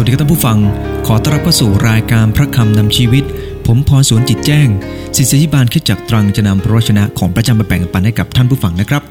[0.00, 0.58] วัสดีครับท่านผู้ฟัง
[1.06, 3.24] ขอต้อนรับเข้าสู่รายการพระคำนำชีวิต
[3.66, 4.68] ผมพรสวนจิตแจ้ง
[5.16, 9.02] ศิษยิบาลคิดจักตรังจะนำพระวชนะของพระเจ้ามาแบ่งปันให้กับท่านผู้ฟังนะครับ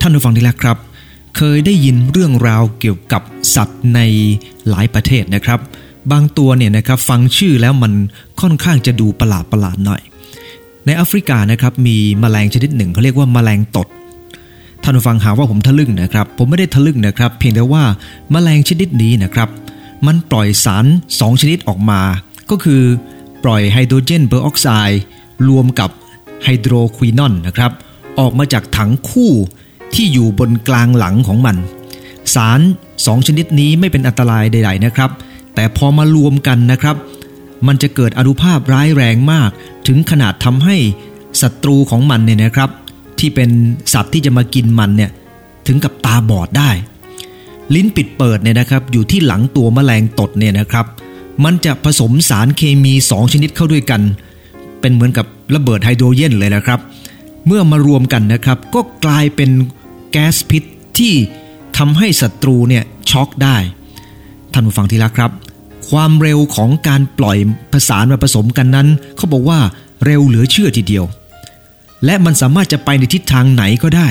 [0.00, 0.76] ท่านผู้ฟังที่รักครับ
[1.36, 3.22] เคยได้ยินเรื่องราวเกี่ยวกับ
[3.54, 4.00] สัตว์ใน
[4.68, 5.60] หลายประเทศนะครับ
[6.12, 7.92] บางตัวเนี่ยนะครับฟังชื่อแล้วมัน
[8.40, 10.00] ค่อนข้างจะดูประหลาดประหลาดหน่อย
[10.86, 13.88] ในแอฟริกานะครับมีแมลงชนิดหนึ่งเขาเรียกว่าแมลงตด
[14.82, 17.82] ท่านผู้ฟังหาว่าผมทะลึ่งนะครับ ผมไม่ได้ทะลึ่งนะครับ เพียงแต่ว่า
[18.32, 19.48] แมลงชนิดนี้นะครับ
[20.06, 22.00] มันปล่อยสาร 2 ชนิดออกมา
[22.50, 22.82] ก็คือ
[23.44, 25.02] ปล่อยไฮโดรเจนเปอร์ออกไซด์
[25.48, 25.90] รวมกับ
[26.44, 27.72] ไฮโดรควินอนนะครับ
[28.18, 29.32] ออกมาจากถังคู่
[29.94, 31.56] ที่อยู่บนกลางหลังของมัน
[32.34, 32.60] สาร
[32.94, 35.10] 2 ชนิดนี้ไม่เป็นอันตรายใด ๆนะครับ
[35.54, 36.96] แต่พอมารวมกันนะครับ
[37.66, 39.50] มันจะเกิดอนุภาพร้ายแรงมาก
[39.86, 40.76] ถึงขนาดทำให้
[41.40, 42.70] ศัตรูของมันเนี่ยนะครับ
[43.18, 43.50] ที่เป็น
[43.92, 45.10] สัตว์ที่จะมากินมันเนี่ย
[45.66, 46.70] ถึงกับตาบอดได้
[47.74, 50.86] ลิ้นปิดเปิดเนี่ยนะครับ อยู่ที่หลังตัวแมลงตดเนี่ยนะครับ
[51.44, 54.02] มันจะผสมสารเคมี 2 ชนิดเข้าด้วยกัน
[54.80, 56.80] เป็นเหมือนกับระเบิดไฮโดรเจนเลยนะครับ
[57.46, 59.50] เมื่อมารวมกันนะครับ ก็กลายเป็น
[60.12, 60.62] แก๊สพิษ
[60.98, 61.14] ที่
[61.78, 63.56] ทำให้ศัตรูเนี่ยช็อกได้
[64.52, 65.30] ท่านผู้ฟังที่รักครับ
[65.88, 67.38] ความเร็วของการปล่อย
[67.72, 69.58] ผสานมาผสมกันนั้น เขาบอกว่า
[70.04, 71.04] เร็วเหลือเชื่อทีเดียว
[72.04, 74.08] และมันสามารถจะไปในทิศทางไหนก็ได้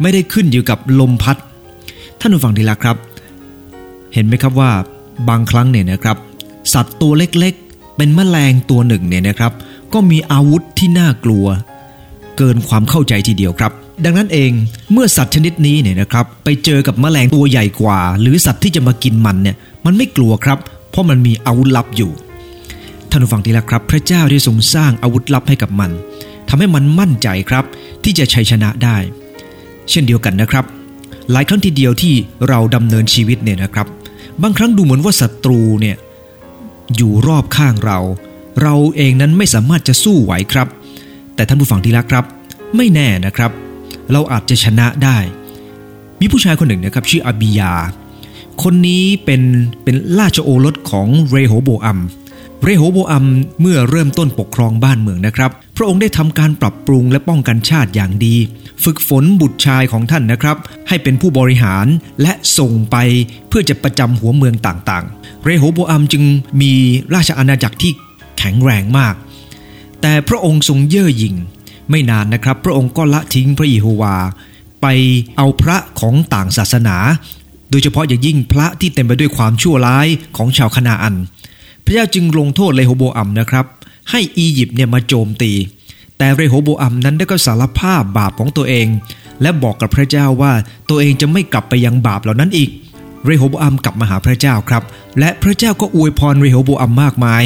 [0.00, 1.36] ไม่ได้ขึ้นอยู่กับลมพัด
[2.24, 2.96] ท่านผู้ฟังที่รักครับ
[4.14, 4.70] เห็นไหมครับว่า
[5.28, 6.16] บางครั้งเนี่ยนะครับ
[6.72, 9.52] สัตว์ตัวเล็กๆ เป็นแมลงตัวหนึ่งเนี่ยนะครับ
[9.92, 11.46] ก็มีอาวุธที่น่ากลัว
[12.36, 13.72] เกินความเข้าใจทีเดียวครับ
[14.04, 14.50] ดังนั้นเอง
[14.92, 20.58] เมื่อสัตว์ชนิดนี้เนี่ยนะครับ ไปเจอกับแมลงตัวใหญ่กว่า หรือสัตว์ที่จะมากินมันเนี่ยมันไม่กลัวครับ
[20.90, 22.12] เพราะมันมีอาวุธลับอยู่
[23.10, 25.90] ท่านผู้ฟังที่รักครับ พระเจ้าได้ทรงสร้างอาวุธลับให้กับมัน
[26.48, 27.64] ทำให้มันมั่นใจครับ
[28.04, 28.96] ที่จะชัยชนะได้
[29.90, 30.64] เช่นเดียวกันนะครับ
[31.30, 32.14] หลายครั้งทีเดียวที่
[32.48, 33.86] เราดำเนินชีวิตเนี่ยนะครับ
[34.42, 35.96] บางครั้งดูเหมือนว่าศัตรูเนี่ย
[36.96, 37.98] อยู่รอบข้างเรา
[38.62, 40.68] เราเองนั้นไม่สามารถจะสู้ไหวครับ
[41.34, 42.24] แต่ท่านผู้ฟังที่รักครับ
[42.76, 43.50] ไม่แน่นะครับ
[44.12, 45.18] เราอาจจะชนะได้
[46.20, 47.72] มีผู้ชายคนหนึ่งนะครับชื่ออาบิยา
[48.62, 49.42] คนนี้เป็น
[49.84, 51.98] เป็นราชโอรสของเรโฮโบอัม
[52.64, 53.26] เรโฮโบอัม
[53.60, 55.50] เมื่อเริ่มต้นปกครองบ้านเมืองนะครับ
[55.82, 58.36] ระองค์ได้ทำการปรับปรุงและป้องกันชาติอย่างดี
[58.84, 60.56] ฝึกฝนบุตรชายของท่านนะครับ
[60.88, 61.86] ให้เป็นผู้บริหาร
[62.22, 62.96] และส่งไป
[63.48, 66.24] เพื่อจะประจำหัวเมืองต่างๆ เรโฮโบอัมจึง
[66.60, 66.72] มี
[67.14, 67.92] ราชอาณาจักรที่
[68.38, 69.14] แข็งแรงมาก
[70.00, 71.36] แต่พระองค์ทรงเย่อหยิ่ง
[71.90, 74.16] ไม่นานนะครับ พระองค์ก็ละทิ้งพระเยโฮวา
[74.82, 74.86] ไป
[75.36, 76.96] เอาพระของต่างศาสนา
[77.70, 80.06] โดยเฉพาะอย่างยิ่งพระที่เต็มไปด้วยความชั่วร้าย
[80.36, 81.14] ของชาวคณาอัน
[81.84, 83.66] พระเจ้าจึงลงโทษเรโฮโบอัมนะครับ
[84.12, 85.52] ให้อียิปต์เนี่ยมาโจมตี
[86.18, 88.86] แต่เรโฮโบอัมนั้นได้ก็สารภาพบาปของตัวเอง
[89.42, 90.52] และบอกกับพระเจ้าว่า
[90.90, 92.70] ตัวเองจะไม่กลับไปยังบาปเหล่านั้นอีก
[93.26, 94.82] เรโฮโบอัมกลับมาหาพระเจ้าครับ
[95.18, 97.42] และพระเจ้าก็อวยพรเรโฮโบอัมมากมาย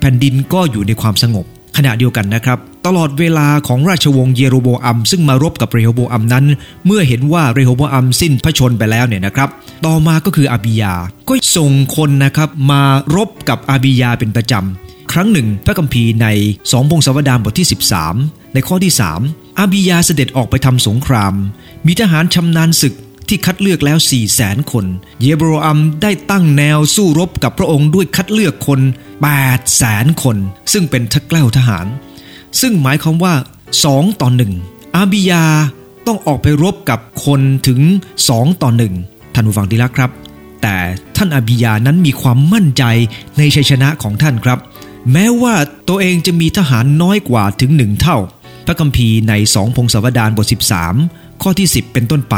[0.00, 1.44] แผ่นดินก็อยู่ในความสงบ
[1.76, 6.44] ขณะเดียวกันนะครับตลอดเวลาของราชวงศ์เยโรโบอัมซึ่งมารบกับเรโฮโบอัมนั้น
[6.86, 9.48] เมื่อเห็นว่าเรโฮโบอัมสิ้นพระชนไปแล้วเนี่ยนะครับ
[9.86, 10.94] ต่อมาก็คืออาบิยา
[11.28, 12.82] ก็ส่งคนนะครับมา
[13.16, 16.26] รบกับอาบิยาเป็นประจำ ครั้งหนึ่งพระคัมภีร์ใน
[16.72, 17.68] สองพงศาวดารบทที่
[18.10, 18.92] 13 ในข้อที่
[19.24, 21.34] 3 อาบิยาเสด็จออกไปทำสงคราม
[21.86, 22.94] มีทหารชำนาญศึก
[23.28, 24.84] ที่คัดเลือกแล้ว4 0 0แสนคน
[25.20, 30.36] เยโบรอัมได้ตั้งแนวสู้รบกับพระองค์ด้วยคัดเลือกคน8 0 0แสนคน
[30.72, 31.86] ซึ่งเป็นทักแกล้วทหาร
[32.60, 33.34] ซึ่งหมายความว่า
[33.82, 34.52] 2 ต่อหนึ่ง
[34.96, 35.44] อาบิยา
[36.06, 37.80] ต้องออกไปรบกับคนถึง
[38.20, 38.94] 2 ต่อหนึ่ง
[39.34, 40.10] ท่านผู้ฟังที่รักครับ
[40.62, 40.76] แต่
[41.16, 42.84] ท่านอาบิยานั้นมีความมั่นใจ
[43.38, 44.58] ในชัยชนะของท่านครับ
[45.12, 45.54] แม้ว่า
[45.88, 48.18] ตัวเองจะมีทหารน้อยกว่าถึงหนึ่งเท่า
[48.66, 50.46] พระคัมภีร์ในสองพงศาวดารบท
[50.94, 52.36] 13 ข้อที่ 10 เป็นต้นไป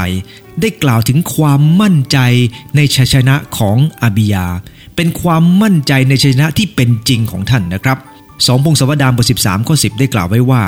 [0.60, 2.19] ได้กล่าวถึงความมั่นใจ
[2.76, 4.47] ในชัยชนะของอาบิยา
[4.97, 7.98] เป็นความมั่นใจในชัยชนะที่เป็นจริงของท่านนะครับ
[8.47, 10.62] สองพงศาวดารบท 13 ข้อ 10 ได้กล่าวไว้ว่า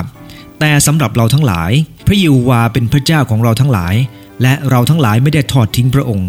[0.59, 1.71] แต่สำหรับเราทั้งหลาย
[2.07, 3.95] พระยิววาเป็นพระเจ้าของเราทั้งหลาย
[4.43, 6.29] และเราทั้งหลายไม่ได้ทอดทิ้งพระองค์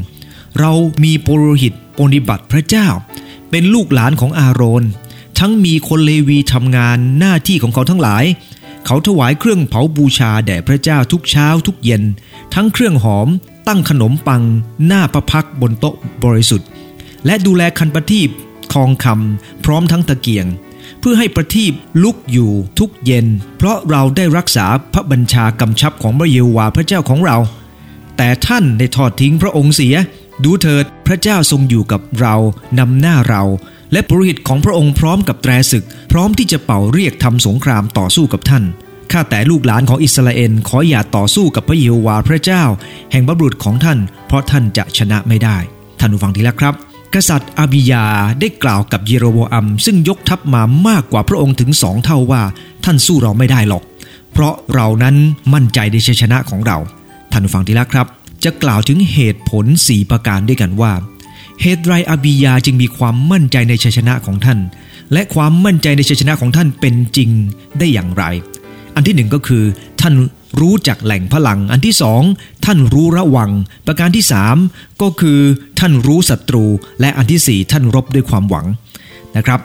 [0.59, 0.71] เรา
[1.03, 2.87] มีปุโรหิตปฏิบัติพระเจ้า
[3.49, 4.83] เป็นลูกหลานของอาโรน
[5.39, 8.23] ทั้งมีคนเลวีทำงานหน้าที่ของเขาทั้งหลาย
[8.85, 12.03] เขาถวายเครื่องเผาบูชาแด่พระเจ้าทุกเช้าทุกเย็น
[12.53, 13.27] ทั้งเครื่องหอม
[13.67, 14.43] ตั้งขนมปัง
[14.85, 16.67] หน้าประพักบนโต๊ะบริสุทธิ์
[17.25, 18.29] และดูแลคันประทีป
[18.73, 20.47] ทองคำพร้อมทั้งตะเกียง
[20.99, 23.27] เพื่อให้ประทีปลุกอยู่ทุกเย็น
[23.57, 27.37] เพราะเราได้รักษาพระบัญชากำชับของพระเยโวาพระเจ้าของเรา
[28.17, 29.95] แต่ท่านได้ทอดทิ้งพระองค์เสีย
[30.43, 32.35] ดูเถิดพระเจ้าทรงอยู่กับเรา
[32.79, 33.43] นำหน้าเรา
[33.93, 38.63] และปุโรหิตของพระองค์พร้อมกับแตรศึก พร้อมที่จะเป่าเรียกทำสงครามต่อสู้กับท่าน
[39.11, 42.63] ข้าแต่ลูกหลานของอิสราเอลขออย่าต่อสู้กับพระเยโฮวาห์พระเจ้า
[43.11, 45.57] แห่งบรรบุรุษของท่าน เพราะท่านจะชนะไม่ได้
[45.99, 46.73] ท่านผู้ฟังที่รักครับ
[47.13, 48.05] กษัตริย์อาบิยา
[48.39, 52.41] ได้กล่าวกับเยโรโบอัม ซึ่งยกทัพมามากกว่าพระองค์ถึงสองเท่าว่า
[52.85, 53.83] ท่านสู้เราไม่ได้หรอก
[54.33, 55.15] เพราะเรานั้น
[55.53, 56.77] มั่นใจในชัยชนะของเรา
[57.31, 58.07] ท่านผู้ฟังที่รักครับ
[58.43, 60.91] จะกล่าวถึงเหตุผลสี่ประการด้วยกันว่า
[61.61, 64.59] เหตุไรอาบิยาจึงมีความมั่นใจในชัยชนะของท่าน
[65.13, 67.29] และความมั่นใจในชัยชนะของท่านเป็นจริง
[67.79, 68.23] ได้อย่างไร
[68.95, 69.63] อันที่หนึ่งก็คือ
[70.01, 70.13] ท่าน
[70.61, 72.21] รู้จักแหล่งพลัง อันที่สอง
[72.65, 73.51] ท่านรู้ระวัง
[73.87, 74.55] ประการที่สาม
[75.01, 75.39] ก็คือ
[75.79, 76.65] ท่านรู้ศัตรู
[77.01, 78.65] และอันที่สี่ท่านรบด้วยความหวัง
[79.37, 79.59] นะครับ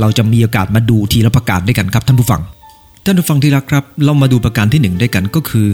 [0.00, 2.42] เราจะมีโอกาสมาดูทีละประการด้วยกันครับท่านผู้ฟัง
[3.04, 5.68] ท่านผู้ฟังที่รักครับ เรามาดูประการที่หนึ่งด้วยกันก็คือ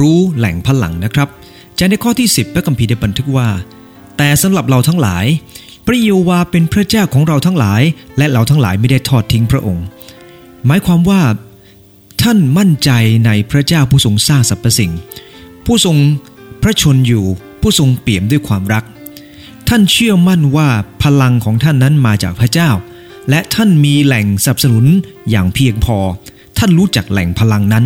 [0.00, 1.28] รู้แหล่งพลังนะครับ
[1.76, 3.48] ใจในข้อที่ 10พระคัมภีร์ได้บันทึกว่า
[4.22, 5.24] แต่สำหรับเราทั้งหลาย
[5.86, 7.82] พระเยโวาเป็นพระเจ้าของเราทั้งหลาย
[8.18, 9.84] และเราทั้งหลายไม่ได้ทอดทิ้งพระองค์
[10.66, 11.20] หมายความว่า
[12.22, 12.90] ท่านมั่นใจ
[13.26, 14.92] ในพระเจ้าผู้ทรงสร้างสรรพสิ่ง
[15.66, 15.96] ผู้ทรง
[16.62, 17.24] พระชนอยู่
[17.60, 18.84] ผู้ทรงเปี่ยมด้วยความรัก
[19.68, 20.68] ท่านเชื่อมั่นว่า
[21.02, 22.70] พลังของท่านนั้นมาจากพระเจ้า
[23.30, 24.84] และท่านมีแหล่งสนับสนุน
[25.30, 25.96] อย่างเพียงพอ
[26.58, 27.84] ท่านรู้จักแหล่งพลังนั้น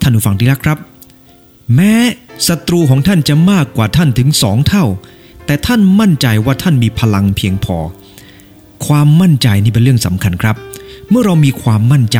[0.00, 0.78] ท่านผู้ฟังที่รักครับ
[1.74, 1.92] แม้
[2.48, 4.86] ศัตรูของท่านจะมากกว่าท่านถึงสองเท่า
[5.46, 7.76] แต่ท่านมั่นใจว่าท่านมีพลังเพียงพอ
[8.86, 10.56] ความมั่นใจนี่เป็นเรื่องสำคัญครับ
[11.10, 12.18] เมื่อเรามีความมั่นใจ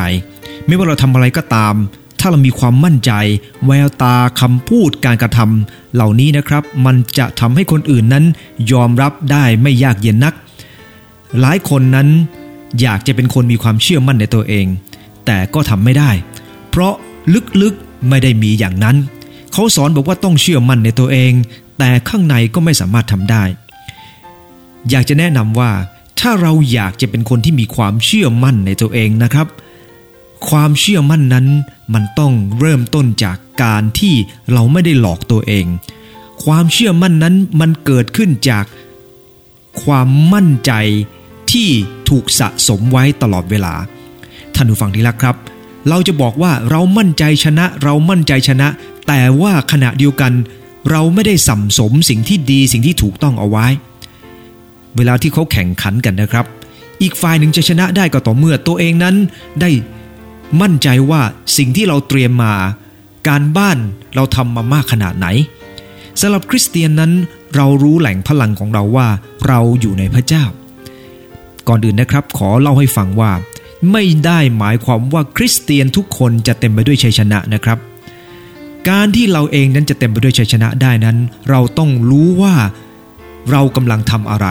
[0.66, 1.74] ไม่ว่าเราทำอะไรก็ตาม
[2.20, 3.12] ถ้าเรามีความมั่นใจ
[3.66, 8.24] แววตาคำพูดการกระทำเหล่านี้นะครับ มันจะทำให้คนอื่นนั้น
[8.72, 10.34] ยอมรับได้ไม่ยากเย็นนัก
[11.40, 12.08] หลายคนนั้น
[12.80, 14.66] อยากจะเป็นคนมีความเชื่อมั่นในตัวเอง
[15.26, 16.10] แต่ก็ทำไม่ได้
[16.70, 16.94] เพราะ
[17.62, 18.96] ลึกๆไม่ได้มีอย่างนั้น
[19.52, 21.32] เขาสอนบอกว่าต้องเชื่อมั่นในตัวเอง
[21.78, 23.44] แต่ข้างในก็ไม่สามารถทำได้
[24.90, 25.70] อยากจะแนะนำว่า
[26.20, 29.46] ถ้าเราอยากจะเป็นคนที่มีความเชื่อมั่นในตัวเองนะครับ
[30.48, 31.46] ความเชื่อมั่นนั้น
[31.94, 34.14] มันต้องเริ่มต้นจากการที่
[34.52, 35.66] เราไม่ได้หลอกตัวเอง
[36.44, 38.64] ความเชื่อมั่นนั้นมันเกิดขึ้นจาก
[39.82, 40.72] ความมั่นใจ
[41.52, 41.68] ที่
[42.08, 43.74] ถูกสะสมไว้ตลอดเวลา
[44.54, 45.36] ท่านผู้ฟังที่รักครับ
[45.88, 48.68] เราจะบอกว่าเรามั่นใจชนะ เรามั่นใจชนะ
[49.08, 50.32] แต่ว่าขณะเดียวกัน
[50.90, 53.66] เราไม่ได้สัมสมสิ่งที่ดีสิ่งที่ถูกต้องเอาไว้
[54.96, 56.46] เวลาที่เขาแข่งขันกันนะครับ
[57.02, 59.16] อีกฝ่ายหนึ่งจะชนะได้ก็ต่อเมื่อตัวเองนั้น
[59.60, 59.70] ได้
[60.60, 61.22] มั่นใจว่า
[61.56, 62.54] สิ่งที่เราเตรียมมา
[63.28, 63.78] การบ้าน
[64.14, 65.26] เราทำมามากขนาดไหน
[66.20, 67.12] สำหรับคริสเตียนนั้น
[67.56, 69.08] เรารู้แหล่งพลังของเราว่า
[69.46, 70.44] เราอยู่ในพระเจ้า
[71.68, 73.32] ก่อนอื่นนะครับ ขอเล่าให้ฟังว่า
[73.92, 77.78] ไม่ได้หมายความว่าคริสเตียนทุกคนจะเต็มไปด้วยชัยชนะนะครับ
[78.88, 81.16] การที่เราเองนั้นจะเต็มไปด้วยชัยชนะได้นั้น
[81.50, 82.54] เราต้องรู้ว่า
[83.50, 84.48] เรากำลังทำอะไร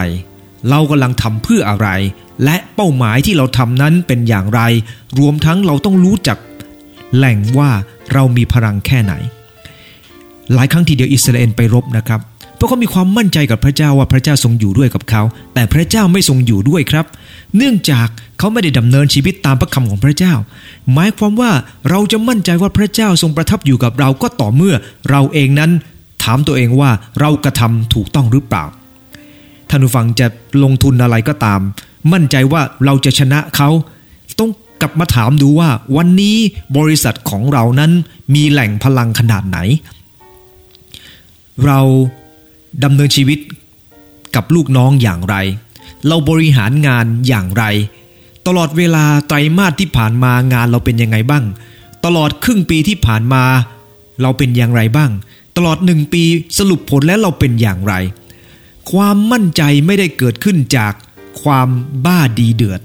[0.69, 1.87] เรากำลังทำเพื่ออะไร
[2.43, 4.61] และเป้าหมายที่เราทำนั้นเป็นอย่างไร
[5.19, 6.37] รวมทั้งเราต้องรู้จัก
[7.15, 7.69] แหล่งว่า
[8.13, 9.13] เรามีพลังแค่ไหน
[10.53, 12.21] หลายครั้งทีเดียวอิสราเอลไปรบนะครับ
[12.63, 15.21] ราะเขามีความมั่นใจกับพระเจ้าว่าพระเจ้าทรงอยู่ด้วยกับเขา
[15.53, 17.05] แต่พระเจ้าไม่ทรงอยู่ด้วยครับ
[17.57, 18.07] เนื่องจาก
[18.37, 20.33] เขาไม่ได้ดำเนินชีวิตตามพระคำของพระเจ้า
[20.93, 21.51] หมายความว่า
[21.89, 24.75] เราจะมั่นใจว่าพระเจ้าทรงประทับอยู่กับเราก็ต่อเมื่อ
[25.09, 25.71] เราเองนั้น
[26.23, 26.89] ถามตัวเองว่า
[27.19, 28.65] เรากระทำถูกต้องหรือเปล่า
[29.69, 30.27] ท่านผู้ฟังจะ
[30.63, 31.59] ลงทุนอะไรก็ตาม
[32.13, 33.69] มั่นใจว่าเราจะชนะเขา
[34.39, 34.51] ต้อง
[34.81, 36.37] กลับมาถามดูว่าวันนี้
[36.77, 37.91] บริษัทของเรานั้น
[38.35, 39.57] มีแหล่งพลังขนาดไหน
[41.65, 41.79] เรา
[42.83, 43.39] ดำเนินชีวิต
[44.35, 45.35] กับลูกน้องอย่างไร
[46.07, 47.63] เราบริหารงานอย่างไร
[48.47, 51.43] ตลอดเวลาไตรมาสที่ผ่านมางานเราเป็นยังไงบ้าง
[52.05, 53.43] ตลอดครึ่งปีที่ผ่านมา
[54.21, 55.11] เราเป็นอย่างไรบ้าง
[55.57, 56.23] ตลอดหนึ่งปี
[56.57, 57.93] สรุปผลแล้วเราเป็นอย่างไร
[58.91, 60.93] ความมั่นใจไม่ได้เกิดขึ้นจาก
[61.43, 61.69] ความ
[62.05, 62.81] บ้าดีเดือด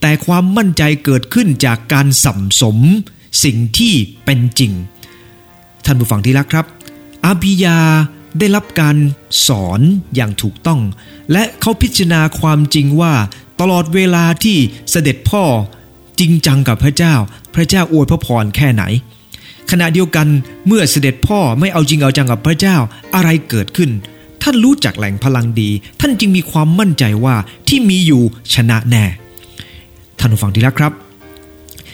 [0.00, 2.78] แต่ความมั่นใจเกิดขึ้นจากการสัมสม
[3.44, 3.94] สิ่งที่
[4.24, 4.72] เป็นจริง
[5.84, 6.66] ท่านผู้ฟังที่รักครับ
[7.24, 7.78] อาบิยา
[8.38, 8.96] ได้รับการ
[9.46, 9.80] สอน
[10.14, 10.80] อย่างถูกต้อง
[11.32, 13.12] และเขาพิจารณาความจริงว่า
[13.60, 14.56] ตลอดเวลาที่
[14.90, 15.42] เสด็จพ่อ
[16.20, 17.14] จริงจังกับพระเจ้า
[17.54, 18.82] พระเจ้าอวยพระพรแค่ไหน
[19.70, 20.28] ขณะเดียวกัน
[20.66, 22.76] เมื่อเสด็จพ่อไม่เอาจริงเอาจังกับพระเจ้า
[23.14, 23.90] อะไรเกิดขึ้น
[24.42, 25.70] ท่านรู้จักแหล่งพลังดี
[26.00, 27.34] ท่านจึงมีความมั่นใจว่า
[27.68, 28.22] ที่มีอยู่
[28.54, 29.04] ชนะแน่
[30.18, 30.92] ท่านผู้ฟังที่รักครับ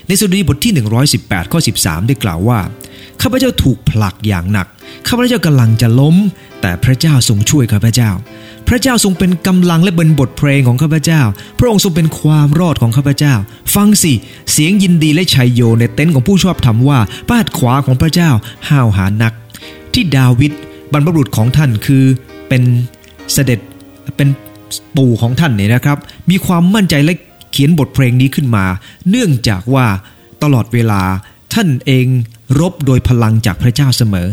[0.09, 0.73] ในสุดีบทที่
[1.13, 2.59] 118 ข้อ 13 ได้กล่าวว่า
[3.23, 4.67] ข้าพเจ้าถูกผลักอย่างหนัก
[5.09, 6.17] ข้าพเจ้ากำลังจะล้ม
[6.61, 8.11] แต่พระเจ้าทรงช่วยข้าพเจ้า
[8.69, 11.23] พระเจ้าทรงเป็นกำลังและเป็นบทเพลงของข้าพเจ้า
[11.59, 13.35] พระองค์ทรงเป็นความรอดของข้าพเจ้า
[13.75, 14.13] ฟังสิ
[14.53, 16.99] เสียงยินดีและชัยโยในเต็นท์ของผู้ชอบธรรมว่า
[17.29, 18.31] ปาดขวาของพระเจ้า
[18.69, 19.33] ห้าวหานัก
[19.93, 20.53] ที่ดาวิด
[20.93, 22.05] บรรพบุรุษของท่านคือ
[22.49, 22.63] เป็น
[23.33, 23.61] เสด็จ
[24.17, 24.29] เป็น
[24.97, 25.99] ปู่ของท่านเนี่ยนะครับ
[26.31, 27.15] มีความมั่นใจและ
[27.51, 28.67] เขียนบทเพลงนี้ขึ้นมา
[29.09, 29.87] เนื่องจากว่า
[30.43, 31.03] ตลอดเวลา
[31.55, 32.07] ท่านเอง
[32.59, 34.29] รบโดยพลังจากพระเจ้าเสมอ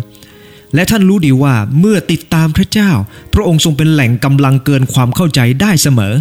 [0.76, 2.92] และท่านรู้ดีว่าเมื่อติดตามพระเจ้า
[3.34, 6.16] พระองค์ทรงเป็นแหล่งกำลังเกินความเข้าใจได้เสมอ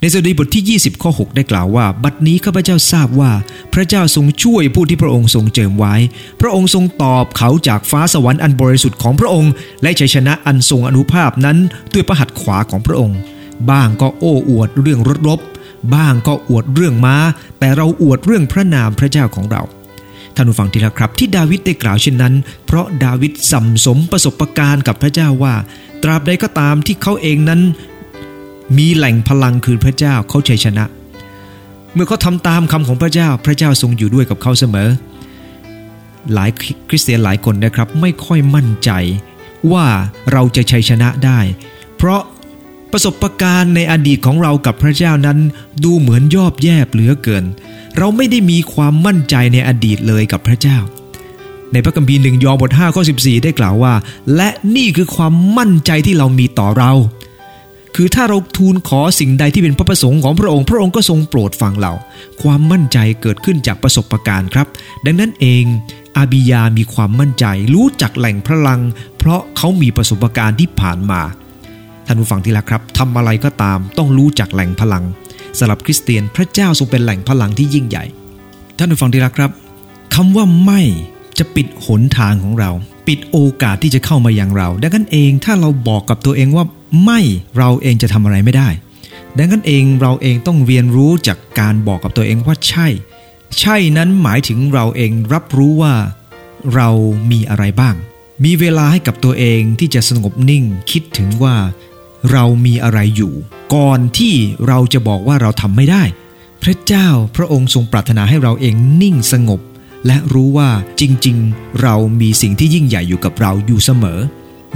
[0.00, 3.32] ในสดีบทที่ 20 ข้อ 6 ได้กล่าวว่า บัดนี้ข้าพเจ้าทราบว่า
[3.74, 5.94] พระเจ้าทรงช่วยผู้ที่พระองค์ทรงเจิมไว้
[6.40, 11.58] พระองค์ทรงตอบเขาจากฟ้าสวรรค์อันบริสุทธิ์ของพระองค์ และชัยชนะอันทรงอนุภาพนั้น
[11.92, 13.18] ด้วยพระหัตถ์ขวาของพระองค์
[13.70, 15.40] บ้างก็โอ้อวดเรื่องรถรบ
[15.94, 17.16] บ้างก็อวดเรื่องม้า
[17.58, 19.62] แต่เราอวดเรื่องพระนามพระเจ้าของเรา
[20.34, 22.34] ท่านผู้ฟังที่รักครับ ที่ดาวิดได้กล่าวเช่นนั้น
[22.66, 25.54] เพราะดาวิดสัมสมประสบการณ์กับพระเจ้าว่า
[26.02, 27.60] ตราบใดก็ตามที่เขาเองนั้น
[28.78, 30.84] มีแหล่งพลังคือพระเจ้าเขาชัยชนะ
[31.94, 34.88] เมื่อเขาทำตามคำของพระเจ้าพระเจ้าทรงอยู่ด้วยกับเขาเสมอ
[36.32, 36.50] หลาย
[36.88, 38.90] คริสเตียนหลายคนนะครับไม่ค่อยมั่นใจ
[39.72, 39.86] ว่า
[40.32, 41.40] เราจะชัยชนะได้
[41.96, 42.20] เพราะ
[42.92, 45.38] ประสบการณ์ในอดีตของเรากับพระเจ้านั้น
[45.84, 47.44] ดูเหมือนยอบแยบเหลือเกิน
[47.98, 50.78] เราไม่ได้มีความมั่นใจในอดีตเลยกับพระเจ้า
[51.72, 53.94] ในพระคัมภีร์หนึ่งยอห์นบท5ข้อ14 ได้กล่าวว่า
[54.36, 56.92] และนี่คือความมั่นใจที่เรามีต่อเรา
[57.94, 61.92] คือถ้าเราทูลขอสิ่งใดที่เป็นพระประสงค์ของพระองค์ พระองค์ก็ทรงโปรดฟังเรา
[62.42, 64.66] ความมั่นใจเกิดขึ้นจากประสบการณ์ครับ
[65.04, 65.64] ดังนั้นเอง
[66.16, 68.80] อาบิยามีความมั่นใจรู้จักแหล่งพลัง
[69.18, 71.22] เพราะเขามีประสบการณ์ที่ผ่านมา
[72.06, 75.04] ท่านผู้ฟังที่รักครับทำอะไรก็ตามต้องรู้จักแหล่งพลัง
[75.58, 78.04] สำหรับคริสเตียนพระเจ้าทรงเป็นแหล่งพลังที่ยิ่งใหญ่
[78.78, 79.50] ท่านผู้ฟังที่รักครับ
[80.14, 80.80] คำว่าไม่
[81.38, 82.70] จะปิดหนทางของเรา
[83.08, 86.64] ปิดโอกาสที่จะเข้ามาอย่างเรา ดังนั้นเองถ้าเราบอกกับตัวเองว่า
[87.04, 87.20] ไม่
[87.58, 88.68] เราเองจะทำอะไรไม่ได้
[89.38, 92.88] ดังนั้นเองเราเองต้องเรียนรู้จากการบอกกับตัวเองว่าใช่
[93.60, 95.94] ใช่นั้นหมายถึงเราเองรับรู้ว่า
[96.74, 96.88] เรา
[97.30, 97.94] มีอะไรบ้าง
[98.44, 101.54] มีเวลาให้กับตัวเองที่จะสงบนิ่ง คิดถึงว่า
[102.32, 103.34] เรามีอะไรอยู่
[103.74, 104.34] ก่อนที่
[104.66, 106.02] เราจะบอกว่าเราทำไม่ได้
[106.62, 109.60] พระเจ้าพระองค์ทรงปรารถนาให้เราเองนิ่งสงบ
[110.06, 114.20] และรู้ว่าจริงๆ เรามีสิ่งที่ยิ่งใหญ่อยู่กับเราอยู่เสมอ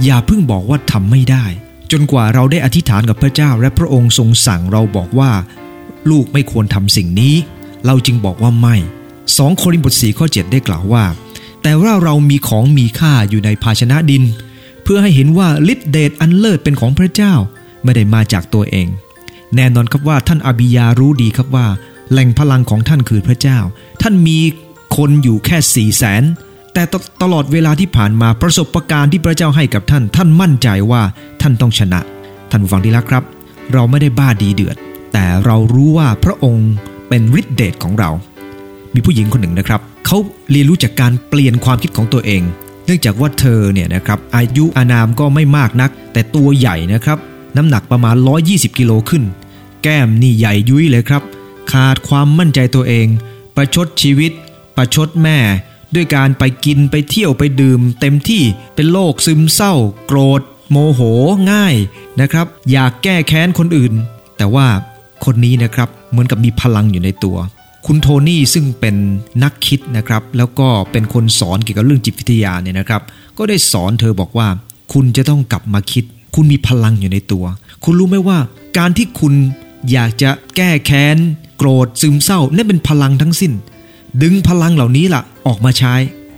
[0.03, 1.45] อย่าเพิ่งบอกว่าทำไม่ได้
[1.91, 5.31] จนกว่าเราได้อธิษฐานกับพระเจ้า และพระองค์ทรงสั่งเราบอกว่า
[6.09, 7.35] ลูกไม่ควรทำสิ่งนี้
[7.85, 8.75] เราจึงบอกว่าไม่
[9.37, 11.05] สองโครินธ์บทสีข้อ 7 ได้กล่าวว่า
[11.63, 14.23] แต่ว่าเรามีของมีค่าอยู่ในภาชนะดิน
[14.83, 17.33] เพื่อให้เห็นว่าฤทธิเดชอันเลิศเป็นของพระเจ้า
[17.83, 18.87] ไม่ได้มาจากตัวเอง
[19.55, 21.67] แน่นอนครับว่าท่านอาบิยารู้ดีครับว่า
[22.11, 23.59] แหล่งพลังของท่านคือพระเจ้า
[24.01, 24.39] ท่านมี
[24.97, 26.23] คนอยู่แค่สี่แสน
[26.73, 26.83] แต่
[27.21, 31.01] ตลอดเวลาที่ผ่านมาประสบะการณ์ที่พระเจ้าให้กับท่าน ท่านมั่นใจว่า
[31.41, 31.99] ท่านต้องชนะ
[32.49, 33.23] ท่านผู้ฟังที่รักครับ
[33.73, 34.75] เราไม่ได้บ้าดีเดือด
[35.13, 36.69] แต่เรารู้ว่าพระองค์
[37.09, 38.09] เป็นฤทธิเดชของเรา
[38.93, 40.17] มีผู้หญิงคนหนึ่งนะครับ เขา
[40.51, 42.41] เรียนรู้จากการเปลี่ยนความคิดของตัวเอง
[42.91, 47.17] นื่องจากว่าเธอเนี่ยนะครับอายุอานามก็ไม่มากนัก แต่ตัวใหญ่นะครับ
[47.57, 48.15] น้ำหนักประมาณ
[48.47, 49.23] 120 กิโลขึ้น
[49.83, 51.23] แก้มนี่ใหญ่ยุ้ยเลยครับ
[51.71, 53.07] ขาดความมั่นใจตัวเอง
[53.55, 54.31] ประชดชีวิต
[54.77, 55.37] ประชดแม่
[55.95, 58.43] ด้วยการไปกินไปเที่ยวไปดื่ม เต็มที่
[58.75, 59.73] เป็นโรคซึมเศร้า
[60.07, 61.01] โกรธ โมโห
[61.51, 61.75] ง่าย
[62.21, 63.93] นะครับ อยากแก้แค้นคนอื่น
[64.37, 64.67] แต่ว่า
[65.25, 67.37] คนนี้นะครับเหมือนกับมีพลังอยู่ในตัว
[67.87, 68.95] คุณโทนี่ซึ่งเป็น
[69.43, 73.01] นักคิดนะครับ แล้วก็เป็นคนสอนเกี่ยวกับเรื่องจิตวิทยาเนี่ยนะครับ
[73.37, 74.47] ก็ได้สอนเธอบอกว่า
[74.93, 76.03] คุณจะต้องกลับมาคิด
[76.35, 77.45] คุณมีพลังอยู่ในตัว
[77.83, 78.37] คุณรู้ไหมว่า
[78.77, 79.33] การที่คุณ
[79.91, 81.17] อยากจะแก้แค้น
[81.57, 83.51] โกรธซึมเศร้านั่นเป็นพลังทั้งสิ้น
[84.21, 85.93] ดึงพลังเหล่านี้ล่ะออกมาใช้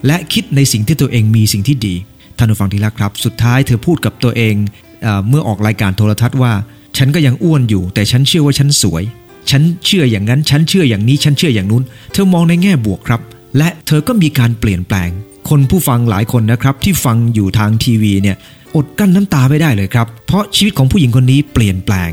[0.07, 1.95] และคิดในสิ่งที่ตัวเองมีสิ่งที่ดี
[2.38, 4.55] ท่านผู้ฟังที่รักครับ สุดท้ายเธอพูดกับตัวเอง
[5.01, 6.53] เอเมื่อออกรายการโทรทัศน์ว่า
[6.97, 9.03] ฉันก็ยังอ้วนอยู่ แต่ฉันเชื่อว่าฉันสวย
[9.50, 13.21] ฉันเชื่ออย่างนั้น ฉันเชื่ออย่างนี้ ฉันเชื่ออย่างนู้น เธอมองในแง่บวกครับ
[13.57, 15.09] และเธอก็มีการเปลี่ยนแปลง
[15.50, 18.38] คนผู้ฟังหลายคนนะครับ ที่ฟังอยู่ทางทีวีเนี่ย
[18.75, 22.12] อดกั้นน้ำตาไม่ได้เลยครับ เพราะชีวิตของผู้หญิงคนนี้เปลี่ยนแปลง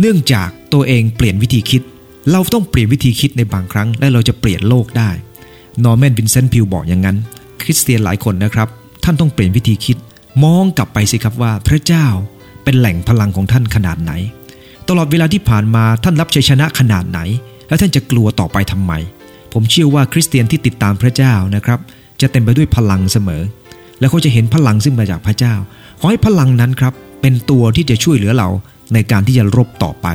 [0.00, 1.82] เนื่องจากตัวเองเปลี่ยนวิธีคิด
[2.30, 5.10] เราต้องเปลี่ยนวิธีคิดในบางครั้ง และเราจะเปลี่ยนโลกได้
[5.84, 7.16] นอร์แมนวินเซนต์พิวบอกอย่างนั้น
[7.62, 8.68] คริสเตียนหลายคนนะครับ
[9.04, 9.96] ท่านต้องเปลี่ยนวิธีคิด
[10.44, 12.06] มองกลับไปสิครับว่าพระเจ้า
[12.64, 14.12] เป็นแหล่งพลังของท่านขนาดไหน
[14.88, 17.20] ตลอดเวลาที่ผ่านมาท่านรับชัยชนะขนาดไหน
[17.68, 18.92] และท่านจะกลัวต่อไปทำไม
[19.52, 21.78] ผมเชื่อว่าคริสเตียนที่ติดตามพระเจ้านะครับ
[22.20, 23.42] จะเต็มไปด้วยพลังเสมอ
[24.00, 25.54] และเขาจะเห็นพลังซึ่งมาจากพระเจ้า
[26.00, 28.48] ขอให้พลังนั้นครับ เป็นตัวที่จะช่วยเหลือเรา
[28.92, 30.06] ในการที่จะรบต่อไป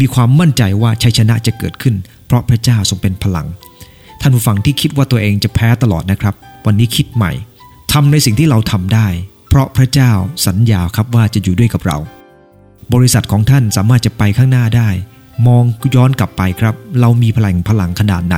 [0.00, 1.94] มีความมั่นใจว่าชัยชนะจะเกิดขึ้น
[2.26, 3.46] เพราะพระเจ้าทรงเป็นพลัง
[4.20, 6.34] ท่านผู้ฟังที่คิดว่าตัวเองจะแพ้ตลอดนะครับ
[6.66, 7.32] วันนี้คิดใหม่
[7.92, 9.06] ทำในสิ่งที่เราทำได้
[9.48, 10.10] เพราะพระเจ้า
[10.46, 11.98] สัญญาครับว่าจะอยู่ด้วยกับเรา
[12.92, 14.88] บริษัทของท่านสามารถจะไปข้างหน้าได้
[15.46, 15.64] มอง
[15.94, 18.36] ย้อนกลับไปครับ เรามีพลังพลังขนาดไหน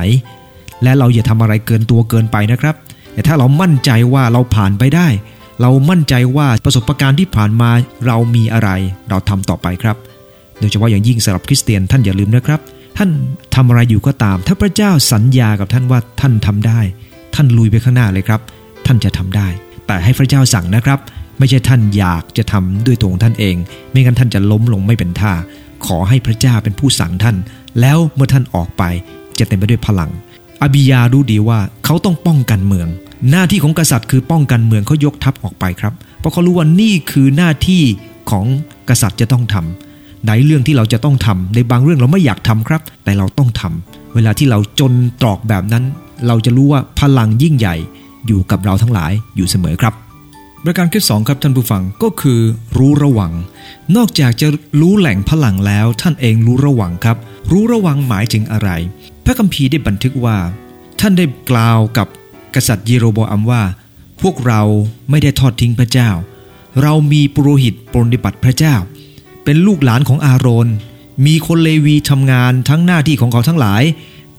[0.83, 2.75] และเราอย่าทำอะไรเกินตัวเกินไปนะครับ
[3.13, 5.07] แต่ถ้าเรามั่นใจว่าเราผ่านไปได้
[5.61, 7.69] เรามั่นใจว่าประสบการณ์ที่ผ่านมา
[8.07, 8.69] เรามีอะไร
[9.09, 9.97] เราทำต่อไปครับ
[10.59, 12.59] โดยเฉพาะอย่างยิ่งสำหรับคริสเตียนท่านอย่าลืมนะครับ
[12.97, 13.09] ท่าน
[13.55, 16.79] ทำอะไรอยู่ก็ตาม ถ้าพระเจ้าสัญญากับท่านว่าท่านทำได้
[17.35, 18.41] ท่านลุยไปข้างหน้าเลยครับ
[18.85, 19.47] ท่านจะทำได้
[19.87, 20.99] แต่ให้พระเจ้าสั่งนะครับ
[21.39, 23.55] ไม่ใช่ท่านอยากจะทำด้วยตัวของท่านเอง
[23.91, 25.33] ไม่งั้นท่านจะล้มลงไม่เป็นท่า
[25.85, 27.35] ขอให้พระเจ้าเป็นผู้สั่งท่าน
[27.79, 28.83] แล้วเมื่อท่านออกไป
[29.39, 30.11] จะเต็มไปด้วยพลัง
[30.61, 32.87] อบิยารู้ดีว่าเขาต้องป้องกันเมือง
[33.31, 37.83] หน้าที่ของกษัตริย์คือป้องกันเมืองเขายกทัพออกไปครับ เพราะเขารู้ว่านี่คือหน้าที่
[38.31, 38.45] ของ
[38.89, 45.83] กษัตริย์จะต้องทำในเรื่องที่เราจะต้องทำในบางเรื่องเราไม่อยากทำครับ แต่เราต้องทำเวลาที่เราจนตรอกแบบนั้น
[46.27, 47.75] เราจะรู้ว่าพลังยิ่งใหญ่
[48.27, 49.93] อยู่กับเราทั้งหลายอยู่เสมอครับ
[50.69, 52.41] ประการที่สองครับท่านผู้ฟังก็คือ
[52.77, 53.33] รู้ระวัง
[53.95, 54.47] นอกจากจะ
[54.81, 57.17] รู้แหล่งพลังแล้ว ท่านเองรู้ระวังครับ
[57.51, 58.69] รู้ระวังหมายถึงอะไร
[59.25, 60.37] พระคัมภีร์ได้บันทึกว่า
[60.99, 62.07] ท่านได้กล่าวกับ
[62.55, 63.63] กษัตริย์เยโรบอัมว่า
[64.21, 64.61] พวกเรา
[65.09, 66.09] ไม่ได้ทอดทิ้งพระเจ้า
[66.81, 68.75] เรามีปุโรหิตปฏิบัติพระเจ้า
[69.43, 70.67] เป็นลูกหลานของอาโรน
[71.25, 73.83] มีคนเลวีทำงานทั้งหน้าที่ของเขาทั้งหลาย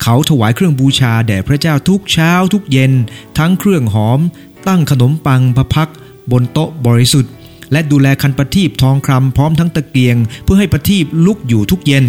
[0.02, 2.92] เขาถวายเครื่องบูชาแด่พระเจ้าทุกเช้าทุกเย็น
[3.38, 4.20] ทั้งเครื่องหอม
[4.68, 5.90] ตั้งขนมปังพระพัก
[6.32, 7.32] บนโต๊ะบริสุทธิ์
[7.72, 12.04] และดูแลคันประทีปทองคำพร้อมทั้งตะเกียง เพื่อให้ประทีปลุกอยู่ทุกเย็น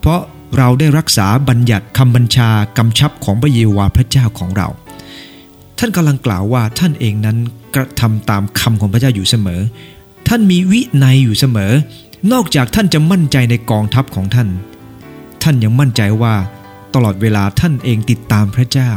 [0.00, 0.20] เพราะ
[0.56, 4.68] เราได้รักษาบัญญัติคำบัญชากำชับของพระเยโวาห์พระเจ้าของเรา
[5.78, 7.36] ท่านกำลังกล่าวว่าท่านเองนั้น
[7.74, 9.60] กระทำตามคำของพระเจ้าอยู่เสมอ
[10.28, 11.72] ท่านมีวินัยอยู่เสมอ
[12.32, 14.48] นอกจากท่านจะมั่นใจในกองทัพของท่าน
[15.42, 16.34] ท่านยังมั่นใจว่า
[16.94, 18.90] ตลอดเวลาท่านเองติดตามพระเจ้า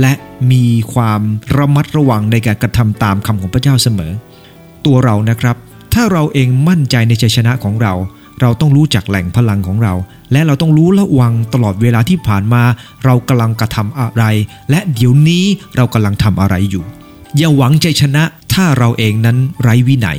[0.00, 0.12] และ
[0.52, 1.20] มีความ
[1.56, 4.12] ระมัดระวังในการกระทำตามคำของพระเจ้าเสมอ
[4.84, 5.56] ตัวเรานะครับ
[5.94, 7.94] ถ้าเราเองมั่นใจในชัยชนะของเรา
[8.40, 9.94] เราต้องรู้จักแหล่งพลังของเรา
[10.32, 12.62] และเราต้องรู้ระวังตลอดเวลาที่ผ่านมา
[13.04, 14.24] เรากำลังกระทำอะไร
[14.70, 15.44] และเดี๋ยวนี้
[15.76, 16.84] เรากำลังทำอะไรอยู่
[17.36, 18.22] อย่าหวังใจชนะ
[18.54, 20.18] ถ้าเราเองนั้นไร้วินัย